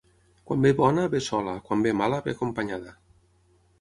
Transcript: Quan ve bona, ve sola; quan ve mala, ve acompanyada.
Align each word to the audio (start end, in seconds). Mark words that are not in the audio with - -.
Quan 0.49 0.63
ve 0.67 0.69
bona, 0.79 1.03
ve 1.15 1.21
sola; 1.27 1.55
quan 1.67 1.85
ve 1.89 1.93
mala, 1.99 2.21
ve 2.29 2.37
acompanyada. 2.37 2.97